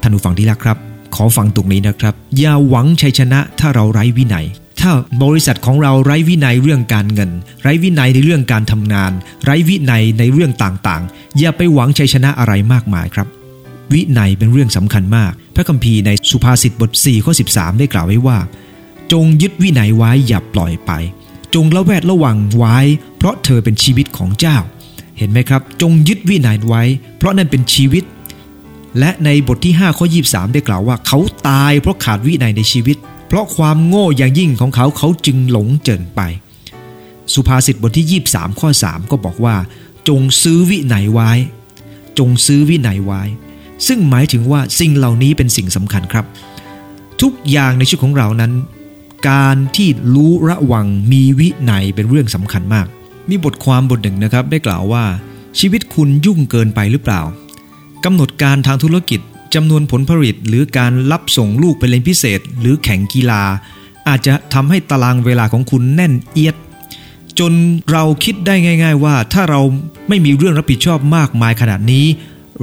[0.00, 0.78] ท่านผู้ฟังที่รักครับ
[1.14, 4.46] ขอฟังตรงนี้นะครับ อย่าหวังชัยชนะ ถ้าเราไร้วินัย
[4.82, 4.92] ถ้า
[5.24, 7.30] บริษัทของเราไร้วินัยเรื่องการเงิน
[7.62, 9.12] ไร้วินัยในเรื่องการทำงาน
[9.44, 13.26] ไร้วินัยในเรื่องต่างๆ อย่าไปหวังชัยชนะอะไรมากมายครับ
[13.92, 18.38] วินัยเป็นเรื่องสำคัญมาก พระคัมภีร์ในสุภาษิตบท4ข้อ13 ได้กล่าวไว้ว่า
[19.12, 20.90] จงยึดวินัยไว้อย่าปล่อยไป
[21.54, 22.78] จงละแวดระวังไว้
[23.16, 24.58] เพราะเธอเป็นชีวิตของเจ้า
[25.18, 26.82] เห็นไหมครับ จงยึดวินัยไว้
[27.18, 28.04] เพราะนั่นเป็นชีวิต
[28.98, 31.18] และในบทที่5ข้อ23 ได้กล่าวว่า เขา
[31.48, 32.96] ตายเพราะขาดวินัยในชีวิต
[33.32, 36.20] เพราะความโง่อย่างยิ่งของเขาเขาจึงหลงเจินไป
[37.34, 39.56] สุภาษิตบทที่ 23 ข้อ 3 ก็บอกว่า
[40.08, 41.30] จงซื้อวิไหนไว้
[42.18, 43.22] จงซื้อวิไหนไว้
[43.86, 46.24] ซึ่งหมายถึงว่าสิ่งเหล่านี้เป็นสิ่งสำคัญครับ
[47.22, 48.52] ทุกอย่างในชีวิตของเรานั้น
[49.28, 52.86] การที่รู้ระวังมีวิไหนเป็นเรื่องสำคัญมาก
[53.28, 55.04] มีบทความบทหนึ่งนะครับได้กล่าวว่า
[55.58, 57.22] ชีวิตคุณยุ่งเกินไปหรือเปล่า
[58.04, 59.20] กำหนดการทางธุรกิจ
[59.54, 63.42] จำนวนผลผลิตหรือการรับส่งลูกไปเล่นพิเศษ หรือแข่งกีฬา
[64.08, 66.56] อาจจะทำให้ตารางเวลาของคุณแน่นเอียด
[67.38, 67.52] จน
[67.92, 69.60] เราคิดได้ง่าย ๆ ว่าถ้าเรา
[70.08, 72.06] ไม่มีเรื่องรับผิดชอบมากมายขนาดนี้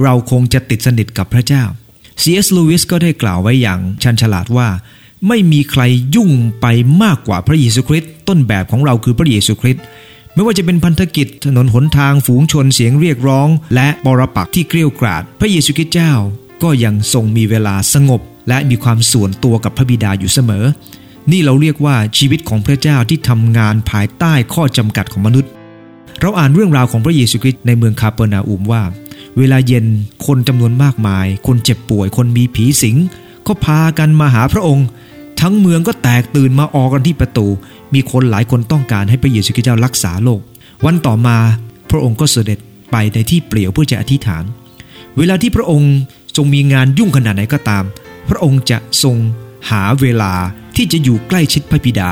[0.02, 1.64] เราคงจะติดสนิทกับพระเจ้า
[2.22, 2.46] C.S.
[2.56, 4.68] Lewis ก็ได้กล่าวไว้อย่างชันฉลาดว่า
[5.28, 5.82] ไม่มีใคร
[6.14, 6.66] ยุ่งไป
[7.02, 9.82] มากกว่าพระเยซูคริสต์ต้นแบบของเราคือพระเยซูคริสต์
[10.34, 16.12] ไม่ว่าจะเป็นพันธกิจถนนหนทางฝูงชนเสียงเรียกร้อง และปรปักที่เกลียวกราด พระเยซูคริสต์เจ้า
[16.62, 20.64] ก็ยังทรงมีเวลาสงบ และมีความส่วนตัวกับพระบิดาอยู่เสมอ
[21.30, 25.50] นี่เราเรียกว่าชีวิตของพระเจ้าที่ทำงานภายใต้ข้อจำกัดของมนุษย์
[26.20, 28.82] เราอ่านเรื่องราวของพระเยซูคริสต์ในเมืองคาเปอร์นาอุมว่า
[29.38, 29.86] เวลาเย็น
[30.26, 32.96] คนจำนวนมากมาย คนเจ็บป่วย คนมีผีสิง
[33.46, 34.86] ก็พากันมาหาพระองค์
[35.40, 37.46] ทั้งเมืองก็แตกตื่นมาออกกันที่ประตู
[37.94, 40.40] มีคนหลายคนต้องการให้พระเยซูคริสต์เจ้ารักษาโรค
[40.84, 41.36] วันต่อมา
[41.90, 42.58] พระองค์ก็เสด็จ
[42.90, 44.44] ไปในที่เปลี่ยวเพื่อจะอธิษฐาน
[45.18, 45.94] เวลาที่พระองค์
[46.36, 47.84] ทรงมีงานยุ่งขนาดไหนก็ตาม
[48.28, 49.16] พระองค์จะทรง
[49.70, 50.32] หาเวลา
[50.76, 52.10] ที่จะอยู่ใกล้ชิดพระบิดา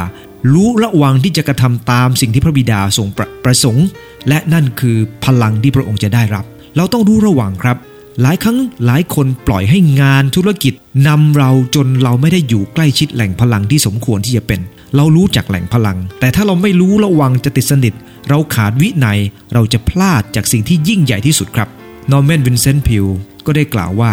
[0.53, 3.87] รู้ระวังที่จะกระทำตามสิ่งที่พระบิดาทรงประประสงค์
[4.29, 6.45] และนั่นคือพลังที่พระองค์จะได้รับ
[6.77, 7.77] เราต้องรู้ระวังครับ
[8.23, 10.75] หลายครั้งหลายคนปล่อยให้งานธุรกิจ
[11.09, 14.61] นำเราจนเราไม่ได้อยู่ใกล้ชิดแหล่งพลังที่สมควรที่จะเป็น
[14.97, 17.95] เรารู้จักแหล่งพลัง แต่ถ้าเราไม่รู้ระวังจะติดสนิท
[18.29, 19.19] เราขาดวินัย
[19.55, 21.69] เราจะพลาดจากสิ่งที่ยิ่งใหญ่ที่สุดครับ
[22.11, 23.07] นอร์แมนวินเซนต์พีล
[23.49, 24.13] ก็ได้กล่าวว่า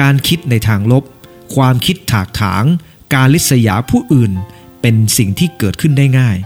[0.00, 1.04] การคิดในทางลบ
[1.54, 2.64] ความคิดถากถาง
[3.14, 4.32] การลิษยาผู้อื่น
[4.80, 6.36] เป็นสิ่งที่เกิดขึ้นได้ง่าย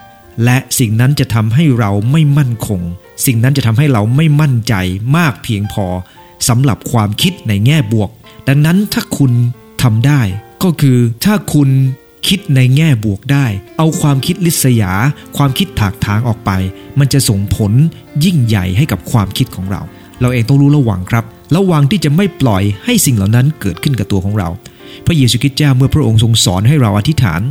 [0.44, 2.80] และสิ่งนั้นจะทำให้เราไม่มั่นคง
[3.26, 4.74] สิ่งนั้นจะทำให้เราไม่มั่นใจ
[5.16, 5.86] มากเพียงพอ
[6.48, 8.10] สำหรับความคิดในแง่บวก
[8.48, 9.32] ดังนั้นถ้าคุณ
[9.82, 10.20] ทำได้
[10.62, 11.68] ก็คือถ้าคุณ
[12.28, 13.46] คิดในแง่บวกได้
[13.78, 14.92] เอาความคิดลิษยา
[15.36, 16.50] ความคิดถากถางออกไป
[16.98, 17.72] มันจะส่งผล
[18.24, 19.82] ยิ่งใหญ่ให้กับความคิดของเรา
[20.20, 21.24] เราเองต้องรู้ระวังครับ
[21.56, 24.48] ระวังที่จะไม่ปล่อยให้สิ่งเหล่านั้นเกิดขึ้นกับตัวของเรา
[25.06, 27.42] พระเยซูคริสต์เจ้าเมื่อพระองค์ทรงสอนให้เราอธิษฐาน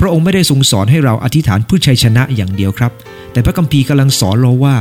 [0.00, 2.92] พระองค์ไม่ได้ทรงสอนให้เราอธิษฐานเพื่อชัยชนะอย่างเดียวครับ
[3.32, 4.76] แต่พระคัมภีร์กำลังสอนเราว่า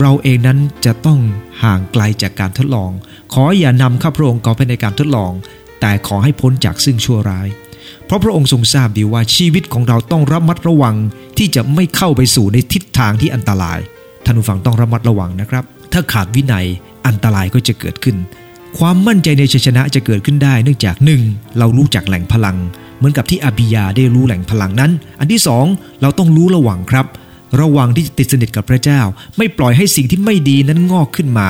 [0.00, 1.20] เราเองนั้นจะต้อง
[1.62, 2.90] ห่างไกลจากการทดลอง
[3.32, 5.32] ขออย่านำข้าพระองค์ก่อไปในการทดลอง
[5.80, 7.48] แต่ขอให้พ้นจากซึ่งชั่วร้าย
[8.06, 10.96] เพราะพระองค์ทรงทราบดีว่าชีวิตของเราต้องระมัดระวัง
[11.38, 13.78] ที่จะไม่เข้าไปสู่ในทิศทางที่อันตราย
[14.24, 16.66] ท่านผู้ฟังต้องระมัดระวังนะครับ ถ้าขาดวินัย
[17.06, 18.16] อันตรายก็จะเกิดขึ้น
[18.78, 21.22] ความมั่นใจในชัยชนะจะเกิดขึ้นได้ เนื่องจากหนึ่ง
[21.58, 22.56] เรารู้จักแหล่งพลัง
[22.96, 25.64] เหมือนกับที่อาบิยาได้รู้แหล่งพลังนั้น อันที่สอง
[26.02, 27.06] เราต้องรู้ระวังครับ
[27.60, 29.00] ระวังที่จะติดสนิทกับพระเจ้า
[29.36, 31.48] ไม่ปล่อยให้สิ่งที่ไม่ดีนั้นงอกขึ้นมา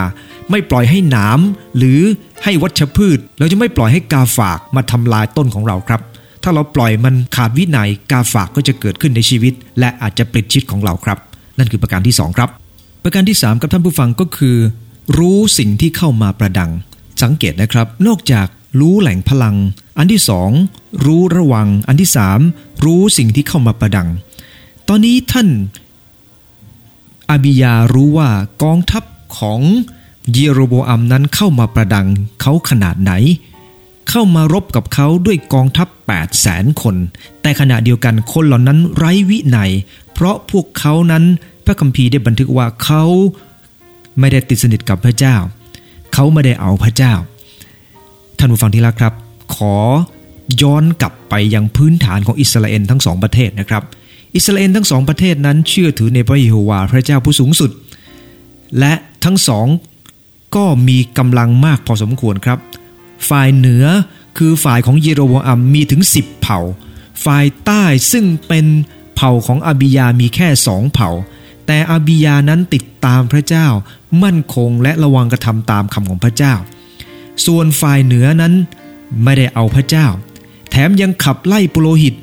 [0.51, 1.39] ไม่ปล่อยให้หนาม
[1.77, 2.01] หรือ
[2.45, 6.01] ให้วัชพืช เราจะไม่ปล่อยให้กาฝากมาทำลายต้นของเราครับ
[6.43, 11.19] ถ้าเราปล่อยมันขาดวินัยกาฝากก็จะเกิดขึ้นในชีวิต และอาจจะปลิดชีวิตของเราครับ
[11.59, 12.51] นั่นคือประการที่สองครับ
[13.03, 14.57] ประการที่สามกับท่านผู้ฟังก็คือ
[15.19, 16.71] รู้สิ่งที่เข้ามาประดัง
[17.23, 18.47] สังเกตนะครับ นอกจาก
[18.81, 19.57] รู้แหล่งพลัง
[19.99, 20.51] อันที่สอง
[21.05, 22.41] รู้ระวัง อันที่สาม
[22.85, 24.09] รู้สิ่งที่เข้ามาประดัง
[24.89, 25.49] ตอนนี้ท่าน
[27.31, 28.31] อาบิยารู้ว่า
[28.63, 29.05] กองทัพ
[29.39, 29.61] ของ
[30.33, 32.07] เยโรโบอัมนั้นเข้ามาประดัง
[32.41, 33.13] เขาขนาดไหน
[34.11, 36.97] เข้ามารบกับเขาด้วยกองทัพ8 0 0แสนคน
[37.43, 39.71] แต่ขณะเดียวกันคนเหล่านั้นไร้วินัย
[40.13, 41.25] เพราะพวกเขานั้น
[41.71, 43.05] ระคัมภีร์ได้บันทึกว่าเขา
[44.19, 45.37] ไม่ได้ติดสนิทกับพระเจ้า
[46.15, 47.15] เขาไม่ได้เอาพระเจ้า
[48.39, 49.15] ท่านผู้ฟังที่รักครับ
[49.55, 49.75] ขอ
[50.63, 53.83] ย้อนกลับไปยังพื้นฐานของอิสราเอลทั้งสองประเทศนะครับ
[54.37, 57.71] อิสราเอลทั้งสองประเทศนั้นเชื่อถือในพระเยโฮวาห์พระเจ้าผู้สูงสุด
[58.79, 58.93] และ
[59.25, 59.67] ทั้งสอง
[60.57, 62.59] ก็มีกำลังมากพอสมควรครับ
[63.29, 63.85] ฝ่ายเหนือ
[64.39, 66.61] คือฝ่ายของเยโรบอัมมีถึง 10 เผ่า
[67.25, 68.67] ฝ่ายใต้ซึ่งเป็น
[69.15, 71.11] เผ่าของอาบิยามีแค่สองเผ่า
[71.67, 73.67] แต่อาบิยานั้นติดตามพระเจ้า
[74.23, 76.55] มั่นคงและระวังกระทำตามคำของพระเจ้า
[77.47, 78.53] ส่วนฝ่ายเหนือนั้น
[79.23, 80.07] ไม่ได้เอาพระเจ้า
[80.71, 82.15] แถมยังขับไล่ปุโรหิต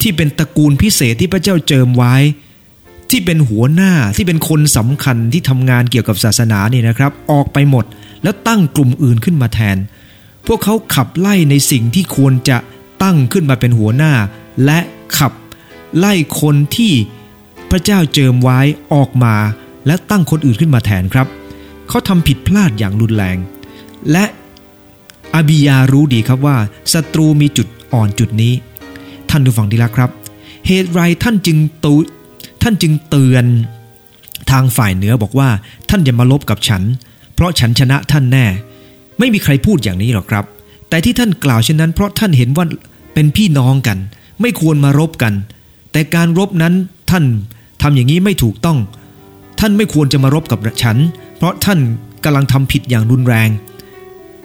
[0.00, 2.14] ที่เป็นตระกูลพิเศษที่พระเจ้าเจิมไว้
[3.10, 7.84] ที่เป็นหัวหน้าที่เป็นคนสำคัญที่ทำงานเกี่ยวกับศาสนานี่นะครับ ออกไปหมด
[8.22, 9.76] แล้วตั้งกลุ่มอื่นขึ้นมาแทน
[10.46, 12.58] พวกเขาขับไล่ในสิ่งที่ควรจะ
[13.02, 14.12] ตั้งขึ้นมาเป็นหัวหน้า
[14.64, 14.78] และ
[15.18, 15.32] ขับ
[15.98, 16.92] ไล่คนที่
[17.74, 18.60] ระเจ้าเจิมไว้
[18.94, 19.34] ออกมา
[19.86, 21.26] และตั้งคนอื่นขึ้นมาแทนครับ
[21.88, 23.36] เขาทำผิดพลาดอย่างรุนแรง
[24.12, 24.24] และ
[25.34, 26.56] อาบิยารู้ดีครับว่า
[26.92, 28.52] ศัตรูมีจุดอ่อนจุดนี้
[29.30, 30.10] ท่านดูฟังดีละครับ
[30.66, 31.94] เหตุไรท่านจึงตู
[32.62, 33.44] ท่านจึงเตือน
[34.50, 35.48] ทางฝ่ายเหนือบอกว่า
[35.90, 36.82] ท่านอย่ามาลบกับฉัน
[37.34, 38.46] เพราะฉันชนะท่านแน่
[39.18, 40.44] ไม่มีใครพูดอย่างนี้หรอกครับ
[40.88, 42.64] แต่ที่ท่านกล่าวเช่นนั้น เพราะท่านเห็นว่า
[43.14, 43.98] เป็นพี่น้องกัน
[44.40, 45.34] ไม่ควรมารบกัน
[45.92, 46.74] แต่การรบนั้น
[47.10, 47.24] ท่าน
[47.86, 48.78] ทำอย่างนี้ไม่ถูกต้อง
[49.60, 50.96] ท่านไม่ควรจะมารบกับฉัน
[51.36, 51.78] เพราะท่าน
[52.24, 53.48] กำลังทำผิดอย่างรุนแรง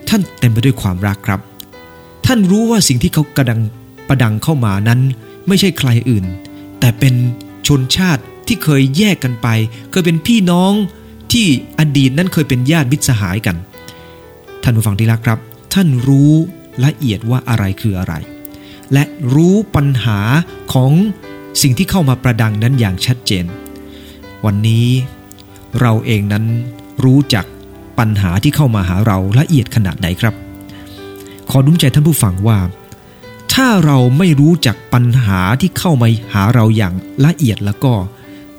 [0.10, 1.40] ท่านเต็มไปด้วยความรักครับ
[2.26, 3.62] ท่านรู้ว่าสิ่งที่เขากระดัง
[4.08, 5.00] ประดังเข้ามานั้น
[5.48, 6.26] ไม่ใช่ใครอื่น
[6.80, 7.14] แต่เป็น
[7.68, 9.48] ชนชาติที่เคยแยกกันไป
[9.92, 10.74] เคยเป็นพี่น้อง
[11.32, 11.46] ที่
[11.80, 13.56] อดีตนั้นเคยเป็นญาติมิตรสหายกัน
[14.64, 15.40] ท่านผู้ฟังที่รักครับ
[15.74, 16.34] ท่านรู้
[16.86, 18.14] ละเอียดว่าอะไรคืออะไร
[18.94, 20.20] และรู้ปัญหา
[20.74, 20.92] ของ
[21.62, 23.46] สิ่งที่เข้ามาประดังนั้นอย่างชัดเจน
[24.46, 24.88] วันนี้
[25.82, 26.46] เราเองนั้น
[27.04, 27.46] รู้จัก
[28.00, 30.34] ปัญหาที่เข้ามาหาเราละเอียดขนาดไหนครับ
[31.50, 32.60] ขอดุ้มใจท่านผู้ฟังว่า
[33.54, 36.94] ถ้าเราไม่รู้จักปัญหาที่เข้ามาหาเราอย่าง
[37.26, 37.94] ละเอียดแล้วก็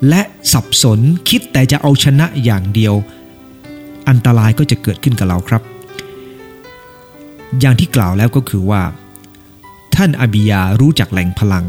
[0.09, 0.23] และ
[0.53, 2.95] สับสนคิดแต่จะเอาชนะอย่างเดียว
[4.09, 5.63] อันตรายก็จะเกิดขึ้นกับเราครับ
[7.61, 8.83] อย่างที่กล่าวแล้วก็คือว่า
[9.97, 11.65] ท่านอาบิยารู้จักแหล่งพลัง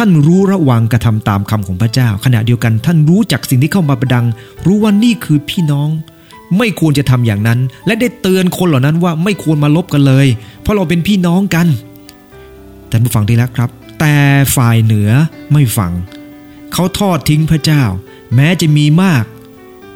[0.00, 4.26] ท่านรู้ระวังกระทำตามคำของพระเจ้า ขณะเดียวกันท่านรู้จักสิ่งที่เข้ามาประดัง
[4.66, 5.88] รู้ว่านี่คือพี่น้อง
[6.58, 10.26] ไม่ควรจะทำอย่างนั้น และได้เตือนคนเหล่านั้นว่าไม่ควรมาลบกันเลย
[10.62, 11.66] เพราะเราเป็นพี่น้องกัน
[12.90, 14.14] ท่านผู้ฟังดีแล้วครับ แต่
[14.56, 15.10] ฝ่ายเหนือ
[15.52, 15.92] ไม่ฟัง
[16.72, 17.82] เขาทอดทิ้งพระเจ้า
[18.34, 19.24] แม้จะมีมาก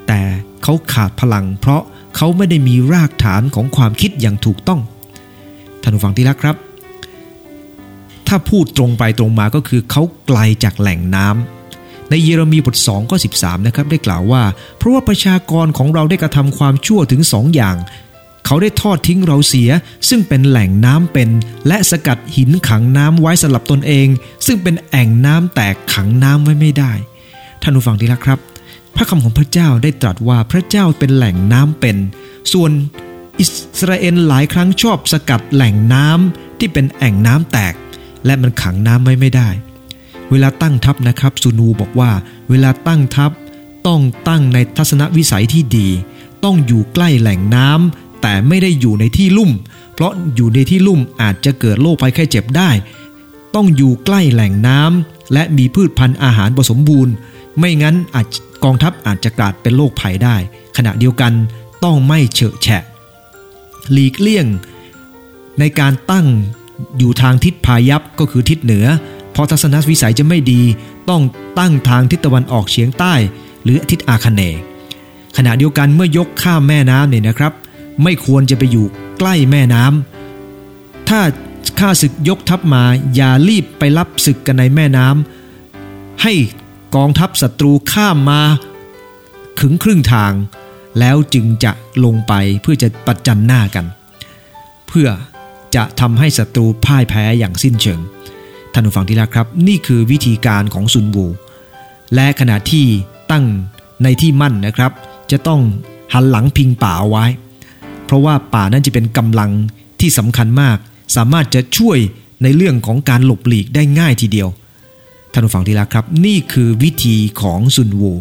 [0.07, 0.21] แต่
[0.63, 1.83] เขาขาดพลัง เพราะ
[2.17, 4.81] เขาไม่ได้มีรากฐานของความคิดอย่างถูกต้อง
[5.83, 6.57] ท่านผู้ฟังที่รักครับ
[8.35, 14.43] ถ้าพูดตรงไปตรงมาก็คือเขาไกลจากแหล่งน้ำในเยเรมีบท2ข้อ13นะครับได้กล่าวว่า
[14.79, 17.77] เพราะว่าประชากรของเราได้กระทำความชั่วถึงสองอย่าง
[18.47, 19.71] เขาได้ทอดทิ้งเราเสีย
[20.09, 21.29] ซึ่งเป็นแหล่งน้ำเป็น
[21.69, 24.09] และสกัดหินขังน้ำไว้สำหรับตนเอง
[24.47, 26.93] ซึ่งเป็นแอ่งน้ำแตกขังน้ำไว้ไม่ได้
[27.63, 28.39] ท่านผู้ฟังที่รักครับ
[28.95, 31.97] พระคำของพระเจ้าได้ตรัสว่าพระเจ้าเป็นแหล่งน้ำเป็น
[32.53, 32.71] ส่วน
[33.41, 33.45] อิ
[33.79, 37.75] สราเอลหลายครั้งชอบสกัดแหล่งน้ำที่เป็นแอ่งน้ำแตก
[38.27, 39.49] และมันขังน้ำไว้ไม่ได้
[40.31, 42.11] เวลาตั้งทัพนะครับซูนูบอกว่า
[42.51, 43.31] เวลาตั้งทัพ
[43.87, 45.89] ต้องตั้งในทัศนวิสัยที่ดี
[46.45, 49.51] ต้องอยู่ใกล้แหล่งน้ำแต่ไม่ได้อยู่ในที่ลุ่ม
[49.95, 52.71] เพราะอยู่ในที่ลุ่มอาจจะเกิดโรคภัยไข้เจ็บได้
[53.55, 57.15] ต้องอยู่ใกล้แหล่งน้ำและมีพืชพันธุ์อาหารผสมบูรณ์
[57.59, 58.27] ไม่งั้นอาจ
[58.65, 60.37] กองทัพอาจจะกลายเป็นโรคภัยได้
[60.77, 61.33] ขณะเดียวกัน
[61.85, 62.83] ต้องไม่เฉอะแฉะ
[63.93, 64.47] หลีกเลี่ยง
[65.59, 66.27] ในการตั้ง
[66.99, 68.87] อยู่ทางทิศพายัพก็คือทิศเหนือ
[69.33, 70.63] เพราะทัศนวิสัยจะไม่ดี
[71.11, 71.23] ต้อง
[71.59, 73.15] ตั้งทางทิศตะวันออกเฉียงใต้
[73.65, 74.61] หรือทิศอาคเนย์
[75.37, 77.53] ขณะเดียวกันเมื่อยกข้ามแม่น้ำเนี่ยนะครับ
[78.03, 78.87] ไม่ควรจะไปอยู่
[79.19, 81.21] ใกล้แม่น้ำถ้า
[81.79, 86.33] ข้าศึกยกทัพมาอย่ารีบไปรับศึกกันในแม่น้ำให้
[86.97, 88.41] กองทัพศัตรูข้ามมา
[89.61, 90.33] ขึงครึ่งทาง
[90.99, 91.73] แล้วจึงจะ
[92.05, 93.87] ลงไปเพื่อจะประจันหน้ากัน
[94.89, 95.09] เพื่อ
[95.77, 98.01] จะทำให้ศัตรูพ่ายแพ้อย่างสิ้นเชิง
[98.73, 101.27] ท่านผู้ฟังที่รักครับ นี่คือวิธีการของซุนวู
[102.15, 102.87] และขณะที่
[103.31, 103.45] ตั้ง
[104.03, 104.93] ในที่มั่นนะครับ
[105.31, 105.61] จะต้อง
[106.13, 107.25] หันหลังพิงป่าเอาไว้
[108.05, 109.51] เพราะว่าป่านั้นจะเป็นกำลัง
[110.01, 110.77] ที่สำคัญมาก
[111.17, 111.99] สามารถจะช่วย
[112.43, 114.49] ในเรื่องของการหลบหลีกได้ง่ายทีเดียว
[115.33, 118.13] ท่านผู้ฟังที่รักครับ นี่คือวิธีของซุนวู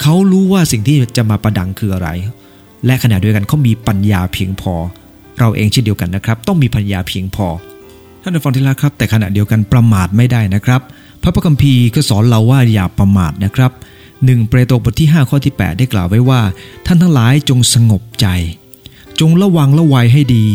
[0.00, 2.08] เขารู้ว่าสิ่งที่จะมาประดังคืออะไร
[2.86, 4.74] และขณะเดียวกันเขามีปัญญาเพียงพอ
[5.38, 7.46] เราเองเช่นเดียวกันนะครับ ต้องมีปัญญาเพียงพอ
[8.22, 10.80] ท่านผู้ฟังที่รักครับ แต่ขณะเดียวกันประมาทไม่ได้นะครับ
[11.22, 13.72] พระพคัมภีร์ก็สอนเราว่าอย่าประมาทนะครับ
[14.24, 16.40] หนึ่งเปโตรบทที่ 5 ข้อที่ 8 ได้กล่าวไว้ว่า
[16.86, 18.26] ท่านทั้งหลายจงสงบใจ
[19.20, 20.46] จงระวังระวัยให้ดี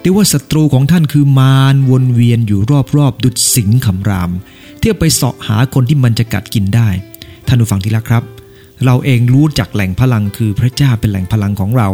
[0.00, 2.60] ได้ว่าศัตรูของท่านคือมารวนเวียนอยู่
[2.96, 4.30] รอบๆ ดุดสิงคำราม
[4.78, 6.88] เที่ยวไปเสาะหาคนที่มันจะกัดกินได้
[7.46, 8.22] ท่านผู้ฟังที่รักครับ
[8.84, 11.88] เราเองรู้จักแหล่งพลังคือพระเจ้าเป็นแหล่งพลังของเรา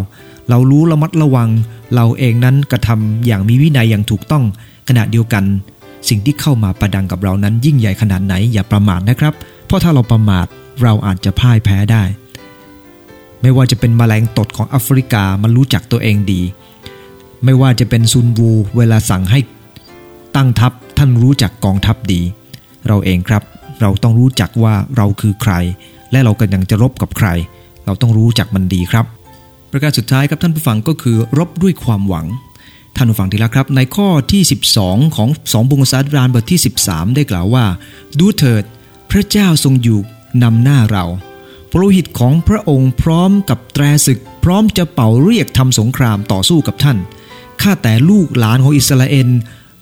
[0.51, 1.49] เรารู้ระมัดระวัง
[1.95, 4.45] เราเองนั้นกระทำอย่างมีวินัยอย่างถูกต้อง
[4.89, 5.45] ขณะเดียวกัน
[6.09, 9.35] สิ่งที่เข้ามาประดังกับเรานั้นยิ่งใหญ่ขนาดไหนอย่าประมาทนะครับ
[9.67, 10.47] เพราะถ้าเราประมาท
[10.83, 12.03] เราอาจจะพ่ายแพ้ได้
[13.43, 16.43] ไม่ว่าจะเป็นมแมลงตดของแอฟริกามันรู้จักตัวเองดี
[17.45, 19.39] ไม่ว่าจะเป็นซุนวูเวลาสั่งให้
[20.37, 22.21] ตั้งทัพท่านรู้จักกองทัพดี
[22.87, 23.43] เราเองครับ
[23.81, 25.53] เราต้องรู้จักว่าเราคือใคร
[26.13, 27.29] และเรากำลังจะรบกับใคร
[27.85, 29.05] เราต้องรู้จักมันดีครับ
[29.71, 32.27] ประการสุดท้ายครับท่านผู้ฟังก็คือ รบด้วยความหวัง
[32.97, 34.43] ท่านผู้ฟังทีละครับ ในข้อที่
[34.81, 37.65] 12 ของสองบงศาดรานบทที่ 13 ได้กล่าวว่า
[38.19, 38.65] ดูเถิด
[39.11, 40.01] พระเจ้าทรงอยู่
[40.43, 41.05] นำหน้าเรา
[41.73, 46.99] ปรหิตของพระองค์พร้อมกับแตรศึก พร้อมจะเป่าเรียกทำสงครามต่อสู้กับท่าน
[47.63, 49.29] ข้าแต่ลูกหลานของอิสราเอล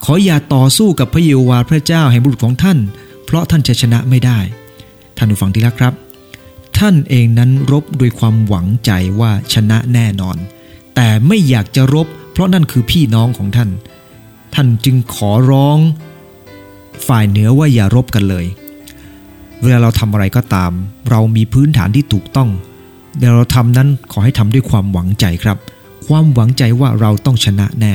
[0.05, 2.79] ขออย่าต่อสู้กับพระเยโฮวาห์พระเจ้าแห่งบุตรของท่าน
[3.25, 4.39] เพราะท่านจะชนะไม่ได้
[5.17, 5.93] ท่านผู้ฟังที่รักครับ
[6.79, 10.37] ท่านเองนั้นรบด้วยความหวังใจว่าชนะแน่นอน
[10.95, 13.71] แต่ไม่อยากจะรบ เพราะนั่นคือพี่น้องของท่าน
[14.55, 15.79] ท่านจึงขอร้อง
[17.07, 18.47] ฝ่ายเหนือว่าอย่ารบกันเลย
[19.63, 20.73] เวลาเราทำอะไรก็ตาม
[21.11, 22.51] เรามีพื้นฐานที่ถูกต้อง
[23.19, 25.59] เดี๋ยวเราทำนั้นขอให้ทำด้วยความหวังใจครับ
[26.07, 27.95] ความหวังใจว่าเราต้องชนะแน่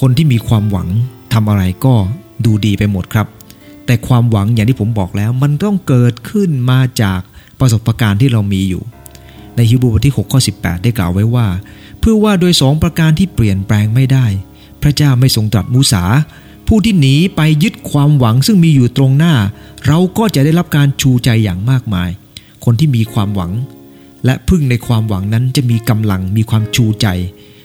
[0.00, 0.88] คนที่มีความหวัง
[1.32, 1.94] ทำอะไรก็
[2.44, 3.26] ดูดีไปหมดครับ
[3.86, 7.20] แต่ความหวังอย่างที่ผมบอกแล้ว มันต้องเกิดขึ้นมาจาก
[7.60, 8.82] ประสบการณ์ที่เรามีอยู่
[9.56, 11.46] ในฮิบรูบทที่6ข้อ18 ได้กล่าวไว้ว่า
[12.00, 14.26] เพื่อว่าโดยสองประการที่เปลี่ยนแปลงไม่ได้
[14.82, 16.04] พระเจ้าไม่ทรงตรัสมูสา
[16.68, 19.34] ผู้ที่หนีไปยึดความหวังซึ่งมีอยู่ตรงหน้า
[19.86, 22.10] เราก็จะได้รับการชูใจอย่างมากมาย
[22.64, 23.52] คนที่มีความหวัง
[24.24, 27.06] และพึ่งในความหวังนั้นจะมีกำลังมีความชูใจ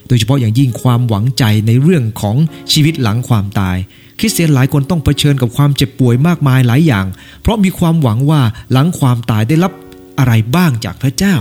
[0.07, 2.37] โดยเฉพาะอย่างยิ่งความหวังใจในเรื่องของ
[2.71, 3.77] ชีวิตหลังความตาย
[4.19, 7.05] คริสเตียนหลายคนต้องเผชิญกับความเจ็บป่วยมากมายหลายอย่าง
[7.41, 9.71] เพราะมีความหวังว่าหลังความตายได้รับ
[10.19, 11.35] อะไรบ้างจากพระเจ้า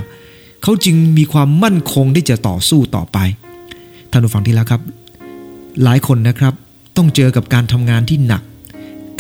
[0.63, 3.19] เขาจึงมีความมั่นคงที่จะต่อสู้ต่อไป
[4.11, 4.83] ท่านผู้ฟังที่แล้วครับ
[5.83, 6.55] หลายคนนะครับ
[6.97, 8.43] ต้องเจอกับการทำงานที่หนัก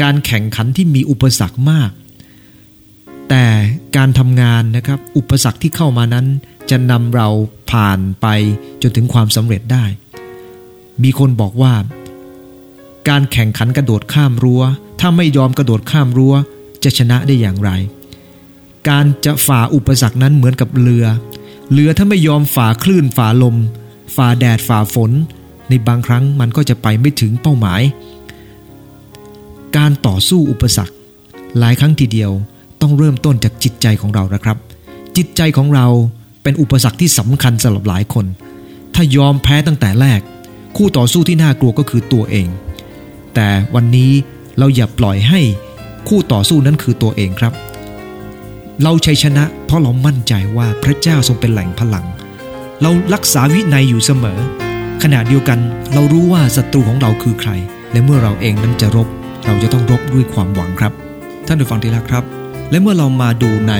[0.03, 1.90] การแข่งขันที่มีอุปสรรคมาก
[3.29, 3.45] แต่
[3.97, 6.27] การทำงานนะครับ อุปสรรคที่เข้ามานั้น
[6.71, 7.29] จะนำเรา
[7.71, 8.27] ผ่านไป
[8.83, 9.85] จนถึงความสำเร็จได้
[11.03, 11.73] มีคนบอกว่า
[13.09, 14.62] การแข่งขันกระโดดข้ามรัว้ว
[15.01, 16.35] ถ้าไม่ยอมกระโดดข้ามรัว้ว
[16.85, 17.71] จะชนะได้อย่างไร
[18.88, 21.05] การจะฝ่าอุปสรรคนั้นเหมือนกับเรือ
[21.73, 23.57] เรือถ้าไม่ยอมฝ่าคลื่นฝ่าลม
[24.16, 25.11] ฝ่าแดดฝ่าฝน
[25.68, 27.83] ในบางครั้งมันก็จะไปไม่ถึงเป้าหมาย
[29.77, 30.94] การต่อสู้อุปสรรค
[31.59, 32.31] หลายครั้งทีเดียว
[32.81, 34.57] ต้องเริ่มต้นจากจิตใจของเรานะครับ
[35.16, 35.87] จิตใจของเรา
[36.42, 38.27] เป็นอุปสรรคที่สำคัญสำหรับหลายคน
[38.94, 40.20] ถ้ายอมแพ้ตั้งแต่แรก
[40.77, 42.49] คู่ต่อสู้ที่น่ากลัวก็คือตัวเอง
[43.35, 44.11] แต่วันนี้
[44.59, 45.40] เราอย่าปล่อยให้
[46.09, 47.53] คู่ต่อสู้นั้นคือตัวเองครับ
[48.82, 52.06] เราชัยชนะ เพราะเรามั่นใจว่าพระเจ้าทรงเป็นแหล่งพลัง
[52.82, 54.38] เรารักษาวินัยอยู่เสมอ
[55.02, 55.58] ขณะเดียวกัน
[55.94, 57.50] เรารู้ว่าศัตรูของเราคือใคร
[57.92, 59.08] และเมื่อเราเองนั้นจะรบ
[59.46, 60.92] เราจะต้องรบด้วยความหวังครับ
[61.46, 62.24] ท่านผู้ฟังที่รักครับ
[62.70, 63.74] และเมื่อเรามาดูใน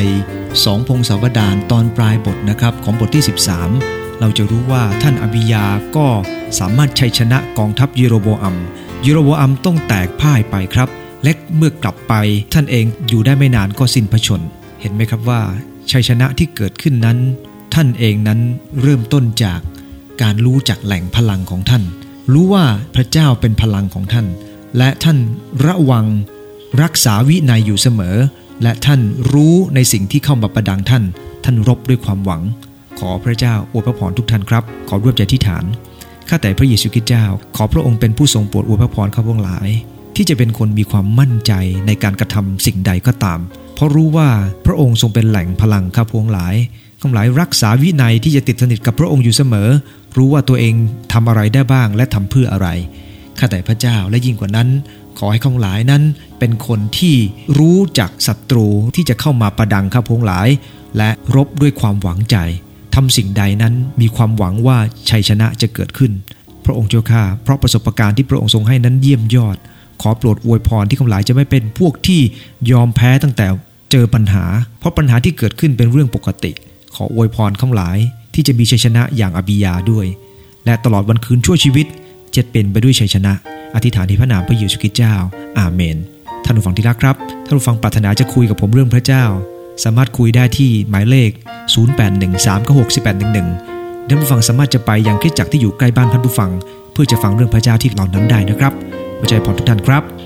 [0.64, 3.24] สองพงศาวดารตอนปลายบทนะครับ ของบทที่
[3.70, 6.07] 13 เราจะรู้ว่าท่านอบิยาก็
[6.59, 8.57] สามารถชัยชนะกองทัพยูโรโบอัม
[9.07, 10.88] ยูโรโบอัมต้องแตกพ่ายไปครับ
[11.22, 12.14] และเมื่อกลับไป
[12.54, 14.42] ท่านเองอยู่ได้ไม่นานก็สิ้นพระชน
[14.85, 15.40] เห็นไหมครับว่า
[15.90, 17.18] ชัยชนะที่เกิดขึ้นนั้น
[17.75, 18.40] ท่านเองนั้น
[18.81, 19.61] เริ่มต้นจาก
[20.23, 21.83] การรู้จักแหล่งพลังของท่าน
[22.33, 24.27] รู้ว่าพระเจ้าเป็นพลังของท่าน
[24.79, 25.18] และท่าน
[25.66, 26.07] ระวัง
[26.83, 28.16] รักษาวินัยอยู่เสมอ
[28.62, 29.01] และท่าน
[29.33, 31.05] รู้ในสิ่งที่เข้ามาประดังท่าน
[31.44, 32.42] ท่านรบด้วยความหวัง
[32.99, 35.64] ขอพระเจ้าอวยพระพรทุกท่านครับ ขอร่วมใจที่ฐาน
[36.29, 37.25] ข้าแต่พระเยซูคริสต์เจ้า
[37.57, 39.68] ขอพระองค์เป็นผู้ทรงโปรดอวยพระพรข้าพวงหลาย
[40.16, 41.53] ที่จะเป็นคนมีความมั่นใจ
[41.87, 43.40] ในการกระทำสิ่งใดก็ตาม
[43.75, 44.29] เพราะรู้ว่า
[44.67, 46.55] พระองค์ทรงเป็นแหล่งพลังข้าพวงหลาย
[47.01, 49.69] ข้าหลายรักษาวินัยที่จะติดสนิทกับพระองค์อยู่เสมอ
[50.17, 50.75] รู้ว่าตัวเอง
[51.13, 52.69] ทำอะไรได้บ้างและทำเพื่ออะไร
[53.39, 54.69] ข้าแต่พระเจ้าและยิ่งกว่านั้น
[55.19, 56.03] ขอให้ข้าหลายนั้น
[56.39, 57.17] เป็นคนที่
[57.59, 60.49] รู้จักศัตรูที่จะเข้ามาประดังข้าพวงหลาย
[60.97, 62.37] และรบด้วยความหวังใจ
[62.95, 64.79] ทำสิ่งใดนั้นมีความหวังว่า
[65.11, 66.13] ชัยชนะจะเกิดขึ้น
[66.65, 69.59] พระองค์เจ้าข้าเพราะประสบการณ์ที่พระองค์ทรงให้นั้นเยี่ยมยอด
[70.02, 72.20] ขอโปรดอวยพรที่ข้าหลายจะไม่เป็นพวกที่
[72.70, 73.46] ยอมแพ้ตั้งแต่
[73.90, 74.44] เจอปัญหา
[74.78, 76.52] เพราะปัญหาที่เกิดขึ้นเป็นเรื่องปกติ
[76.94, 77.98] ขออวยพรข้าหลาย
[78.35, 80.07] ที่จะมีชัยชนะอย่างอบิยาด้วย
[80.64, 81.87] และตลอดวันคืนชั่วชีวิต
[82.37, 83.33] จะเป็นไปด้วยชัยชนะ
[83.74, 85.14] อธิษฐานที่พระนามพระเยซูคริสต์เจ้า
[85.59, 85.96] อาเมน
[86.44, 89.24] ท่านผู้ฟังที่รักครับ ท่านผู้ฟังปรารถนาจะคุยกับผมเรื่องพระเจ้า
[89.85, 91.30] สามารถคุยได้ที่หมายเลข
[91.74, 96.50] 0813966811 ท่านผู้ฟังสามารถจะไปยังคริสตจักรที่อยู่ใกล้บ้านท่านผู้ฟัง
[96.92, 98.72] เพื่อจะฟังเรื่องพระเจ้าที่เหล่านั้นได้นะครับ
[99.18, 100.24] หัวใจพอทุกท่านครับ